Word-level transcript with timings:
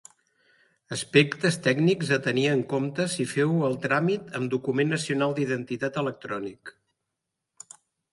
Aspectes 0.95 1.57
tècnics 1.65 2.13
a 2.15 2.17
tenir 2.27 2.45
en 2.53 2.63
compte 2.71 3.05
si 3.15 3.25
feu 3.33 3.53
el 3.67 3.75
tràmit 3.83 4.31
amb 4.39 4.49
document 4.55 4.91
nacional 4.95 5.37
d'identitat 5.41 6.01
electrònic. 6.03 6.73